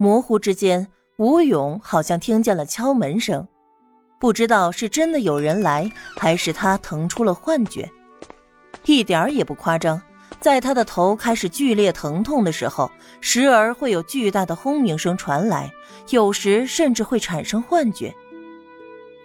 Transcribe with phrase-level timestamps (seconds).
[0.00, 0.86] 模糊之间，
[1.16, 3.48] 吴勇好像听见了敲门声，
[4.20, 7.90] 不知道是真的有人来，还是他腾出了幻觉。
[8.84, 10.00] 一点儿也不夸张，
[10.40, 12.88] 在他的头开始剧烈疼痛的时候，
[13.20, 15.68] 时而会有巨大的轰鸣声传来，
[16.10, 18.14] 有时甚至会产生幻觉。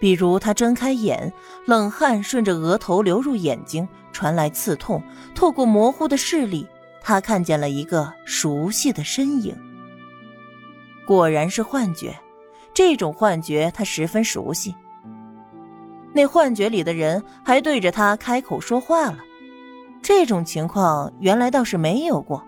[0.00, 1.32] 比如他睁开眼，
[1.66, 5.00] 冷汗顺着额头流入眼睛，传来刺痛。
[5.36, 6.66] 透过模糊的视力，
[7.00, 9.56] 他看见了一个熟悉的身影。
[11.06, 12.18] 果然是幻觉，
[12.72, 14.74] 这种幻觉他十分熟悉。
[16.12, 19.18] 那幻觉里的人还对着他开口说话了。
[20.00, 22.42] 这种情况原来倒是没有过，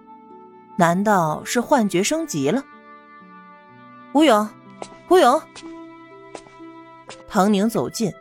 [0.77, 2.62] 难道是幻觉升级了？
[4.12, 4.48] 吴勇，
[5.09, 5.41] 吴勇。
[7.28, 8.12] 唐宁走近，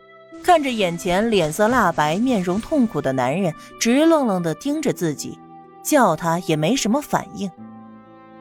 [0.43, 5.39] 看着眼前脸色蜡白、面容痛苦的男人，直愣愣的盯着自己，
[5.83, 7.49] 叫他也没什么反应。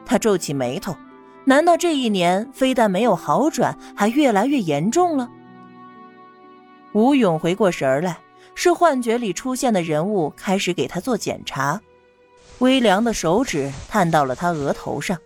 [0.05, 0.95] 他皱起眉头，
[1.45, 5.29] 难道这一年非但没有好转，还越来越严重了？
[6.93, 8.17] 吴勇回过神来。
[8.57, 11.81] 是幻觉里出现的人物开始给他做检查，
[12.59, 15.17] 微凉的手指探到了他额头上，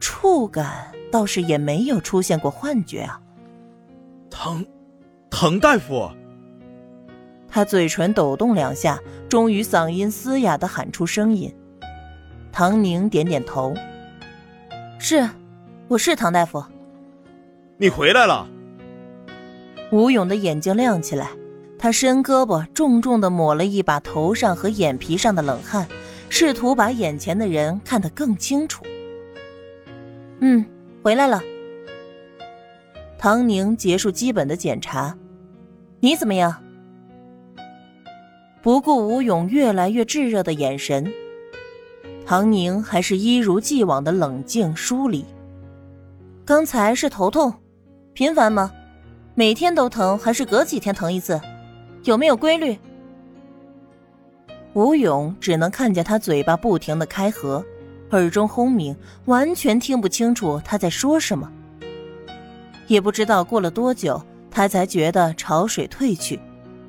[0.00, 3.18] 触感倒是也没有出现过幻觉啊。
[4.30, 4.62] 唐，
[5.30, 6.10] 唐大夫。
[7.48, 11.50] 他嘴唇抖动两下，终于嗓音嘶哑的喊出声音。
[12.52, 13.74] 唐宁点点头，
[15.06, 15.28] 是，
[15.86, 16.64] 我是唐大夫。
[17.76, 18.48] 你回来了。
[19.92, 21.28] 吴勇的眼睛亮起来。
[21.78, 25.86] 他伸胳膊，重重的抹了一把头上和眼皮上的冷汗，
[26.30, 28.82] 试图把眼前的人看得更清楚。
[30.40, 30.64] 嗯，
[31.02, 31.42] 回来了。
[33.18, 35.14] 唐宁结束基本的检查，
[36.00, 36.56] 你怎么样？
[38.62, 41.12] 不顾吴勇越来越炙热的眼神，
[42.26, 45.24] 唐宁还是一如既往的冷静疏离。
[46.44, 47.52] 刚才是头痛，
[48.12, 48.72] 频繁吗？
[49.34, 51.40] 每天都疼，还是隔几天疼一次？
[52.04, 52.78] 有没有规律？
[54.72, 57.64] 吴勇只能看见他嘴巴不停的开合，
[58.10, 58.96] 耳中轰鸣，
[59.26, 61.50] 完全听不清楚他在说什么。
[62.86, 66.40] 也不知道过了多久，他才觉得潮水退去，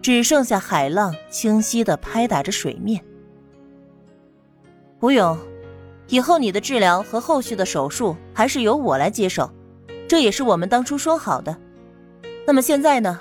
[0.02, 3.04] 只剩下海浪清晰的拍打着水面。
[5.06, 5.38] 吴勇，
[6.08, 9.48] 以后你的治疗和后续的手术还是由我来接手，
[10.08, 11.56] 这也是我们当初说好的。
[12.48, 13.20] 那么现在呢？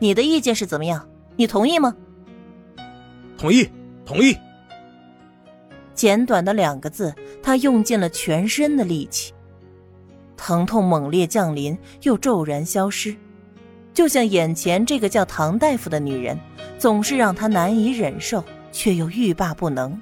[0.00, 1.08] 你的意见是怎么样？
[1.36, 1.94] 你同意吗？
[3.38, 3.70] 同意，
[4.04, 4.36] 同意。
[5.94, 9.32] 简短的两个字，他用尽了全身的力气。
[10.36, 13.14] 疼痛猛烈降临，又骤然消失，
[13.94, 16.36] 就像眼前这个叫唐大夫的女人，
[16.80, 19.96] 总是让他难以忍受，却又欲罢不能。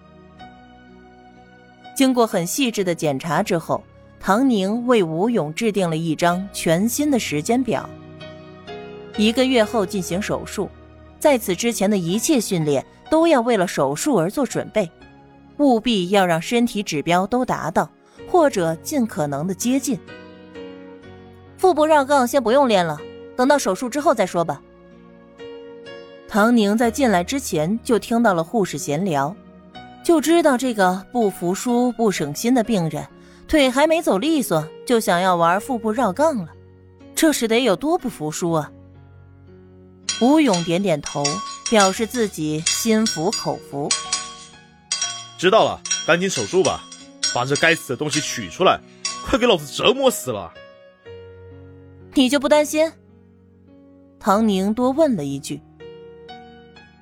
[2.01, 3.85] 经过很细致的检查之后，
[4.19, 7.87] 唐宁为吴勇制定了一张全新的时间表。
[9.19, 10.71] 一个月后进行手术。
[11.19, 14.91] 在此之前的一切训练都要为了手术而做准备，
[15.59, 17.87] 务必要让身体指标都达到，
[18.27, 20.01] 或者尽可能的接近。
[21.59, 22.99] 腹部绕杠先不用练了，
[23.37, 24.63] 等到手术之后再说吧。
[26.27, 29.37] 唐宁在进来之前就听到了护士闲聊，
[30.03, 33.07] 就知道这个不服输、不省心的病人，
[33.47, 36.49] 腿还没走利索就想要玩腹部绕杠了，
[37.15, 38.73] 这是得有多不服输啊！
[40.21, 41.23] 吴勇点点头，
[41.71, 43.89] 表示自己心服口服。
[45.39, 46.85] 知道了，赶紧手术吧，
[47.35, 48.81] 把这该死的东西取出来，
[49.25, 50.53] 快给老子折磨死了！
[52.15, 52.91] 你就不担心？
[54.19, 55.61] 唐宁多问了一句。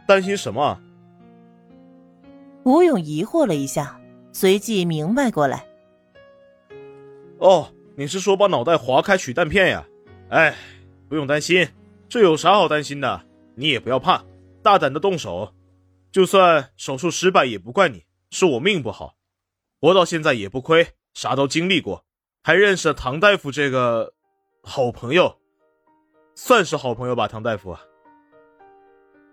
[0.06, 0.78] 担心什么？
[2.68, 3.98] 吴勇疑惑了一下，
[4.30, 5.66] 随即明白过来。
[7.38, 9.88] 哦，你是说把脑袋划开取弹片呀？
[10.28, 10.54] 哎，
[11.08, 11.66] 不用担心。
[12.10, 13.22] 这有啥好担心的？
[13.54, 14.22] 你也不要怕，
[14.62, 15.54] 大胆的动手，
[16.12, 19.14] 就算手术失败也不怪你，是我命不好，
[19.80, 22.04] 活到现在也不亏，啥都经历过，
[22.42, 24.12] 还认识了唐大夫这个
[24.62, 25.38] 好朋友，
[26.34, 27.74] 算是好朋友吧，唐大夫。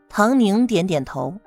[0.07, 1.37] 唐宁点点头，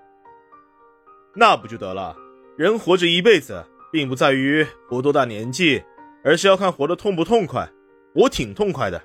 [1.35, 2.17] 那不就得了？
[2.57, 5.83] 人活着一辈子，并不在于活多大年纪，
[6.25, 7.69] 而是要看活得痛不痛快。
[8.15, 9.03] 我挺痛快的，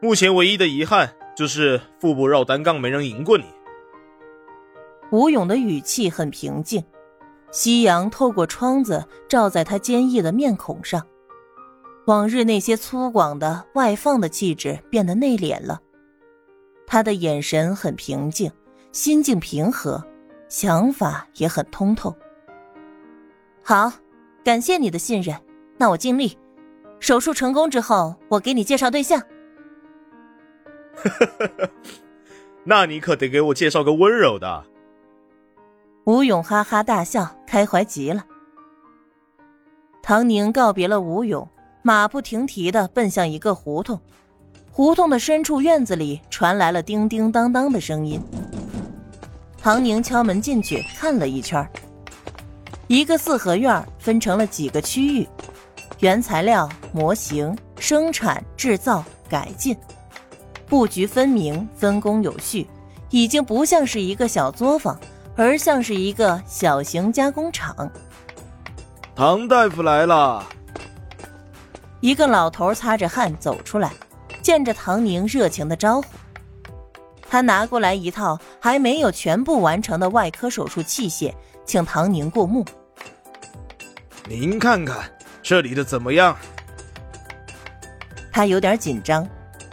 [0.00, 1.14] 目前唯一的遗憾。
[1.36, 3.44] 就是腹部绕单杠没人赢过你。
[5.10, 6.84] 吴勇的语气很平静，
[7.50, 11.06] 夕阳透过窗子照在他坚毅的面孔上，
[12.06, 15.80] 往日那些粗犷的外放的气质变得内敛了。
[16.86, 18.50] 他的眼神很平静，
[18.92, 20.04] 心境平和，
[20.50, 22.14] 想法也很通透。
[23.62, 23.90] 好，
[24.44, 25.34] 感谢你的信任，
[25.78, 26.36] 那我尽力。
[26.98, 29.22] 手术成功之后，我给你介绍对象。
[32.64, 34.64] 那你可得给我介绍个温柔的。
[36.04, 38.26] 吴勇哈哈大笑，开怀极了。
[40.02, 41.48] 唐宁告别了吴勇，
[41.82, 44.00] 马不停蹄的奔向一个胡同。
[44.72, 48.20] 胡同的深处院子里传来了叮叮当当的声音。
[49.62, 51.68] 唐宁敲门进去看了一圈，
[52.86, 55.28] 一个四合院分成了几个区域，
[55.98, 59.76] 原材料、模型、生产、制造、改进，
[60.66, 62.66] 布局分明，分工有序，
[63.10, 64.98] 已经不像是一个小作坊，
[65.36, 67.90] 而像是一个小型加工厂。
[69.14, 70.42] 唐大夫来了。
[72.00, 73.92] 一个老头擦着汗走出来，
[74.40, 76.08] 见着唐宁，热情的招呼。
[77.30, 81.32] 他拿过来一套还没有全部完成的外科手术器械，
[81.64, 82.66] 请唐宁过目。
[84.28, 85.08] 您看看
[85.40, 86.36] 这里的怎么样？
[88.32, 89.24] 他有点紧张，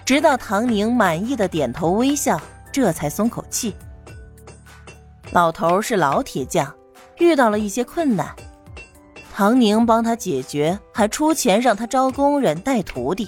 [0.05, 2.39] 直到唐宁满意的点头微笑，
[2.71, 3.75] 这才松口气。
[5.31, 6.71] 老头是老铁匠，
[7.17, 8.35] 遇到了一些困难，
[9.33, 13.27] 唐宁帮他解决，还出钱让他招工人带徒弟，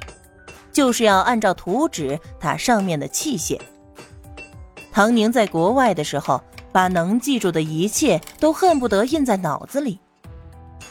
[0.72, 3.60] 就是要按照图纸打上面的器械。
[4.92, 6.42] 唐宁在国外的时候，
[6.72, 10.00] 把能记住的一切都恨不得印在脑子里。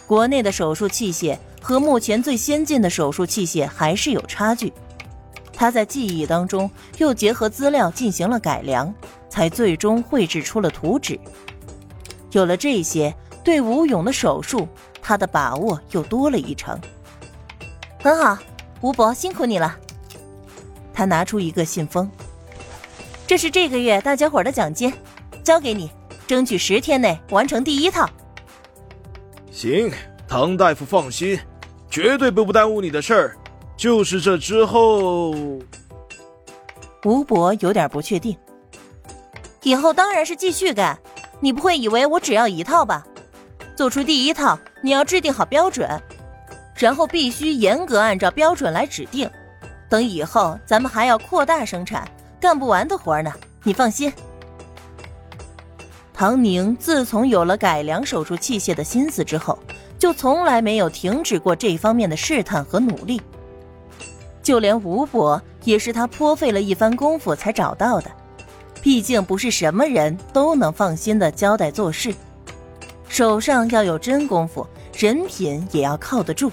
[0.07, 4.73] 国内的手术器械和目前最先进的手术器械还是有差距，
[5.53, 8.93] 他在记忆当中又结合资料进行了改良，
[9.29, 11.19] 才最终绘制出了图纸。
[12.33, 13.15] 有了这些，
[13.45, 14.67] 对吴勇的手术，
[15.03, 16.79] 他的把握又多了一成。
[18.01, 18.39] 很好，
[18.81, 19.77] 吴伯辛苦你了。
[20.95, 22.11] 他拿出一个信封。
[23.29, 24.91] 这是这个月大家伙的奖金，
[25.45, 25.91] 交给你，
[26.27, 28.09] 争取十天内完成第一套。
[29.51, 29.93] 行，
[30.27, 31.39] 唐大夫放心，
[31.91, 33.37] 绝对不不耽误你的事儿。
[33.77, 35.33] 就是这之后，
[37.05, 38.35] 吴伯有点不确定。
[39.63, 40.99] 以后当然是继续干，
[41.39, 43.05] 你不会以为我只要一套吧？
[43.77, 45.87] 做出第一套，你要制定好标准，
[46.77, 49.31] 然后必须严格按照标准来指定。
[49.91, 52.09] 等以后咱们还要扩大生产。
[52.41, 53.33] 干不完的活呢，
[53.63, 54.13] 你放心。
[56.15, 59.59] 唐宁自从有了改良手术器械的心思之后，
[59.99, 63.21] 就从来没有停止过这方面的试探和努力。
[64.43, 68.11] 就连吴伯也是他颇费了一番功夫才找到的，
[68.83, 72.15] 毕竟不是什么人都能放心的交代做事，
[73.09, 76.51] 手上要有真功夫，人品也要靠得住。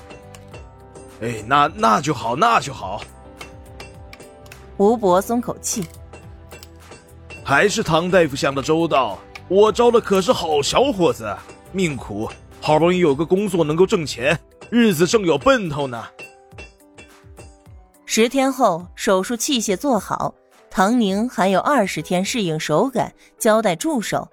[1.22, 3.02] 哎，那那就好，那就好。
[4.78, 5.86] 吴伯松口气，
[7.44, 9.18] 还是唐大夫想的周到。
[9.48, 11.34] 我招的可是好小伙子，
[11.72, 12.28] 命苦，
[12.60, 14.38] 好不容易有个工作能够挣钱，
[14.70, 16.04] 日子正有奔头呢。
[18.06, 20.34] 十天后，手术器械做好，
[20.70, 24.28] 唐宁还有二十天适应手感，交代助手。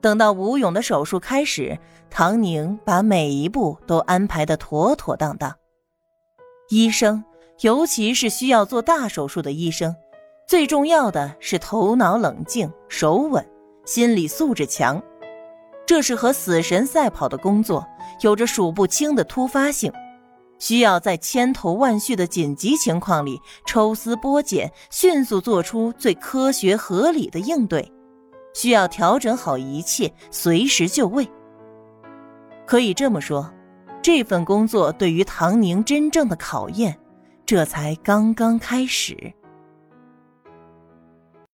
[0.00, 1.76] 等到吴勇的手术开始，
[2.08, 5.52] 唐宁把每一步都安排的妥妥当当。
[6.68, 7.24] 医生。
[7.62, 9.94] 尤其是需要做大手术的医生，
[10.48, 13.44] 最重要的是头脑冷静、手稳、
[13.84, 15.00] 心理素质强。
[15.86, 17.86] 这是和死神赛跑的工作，
[18.22, 19.92] 有着数不清的突发性，
[20.58, 27.92] 需要在千头万绪的紧急情况里抽丝剥茧，迅速做出最科学合理的应对，
[28.54, 31.28] 需要调整好一切，随时就位。
[32.66, 33.48] 可以这么说，
[34.02, 36.98] 这份工作对于唐宁真正的考验。
[37.52, 39.41] 这才刚刚开始。